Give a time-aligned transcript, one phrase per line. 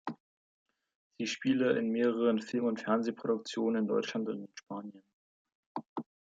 [1.19, 5.03] Sie spiele in mehreren Film- und Fernsehproduktionen in Deutschland und in Spanien.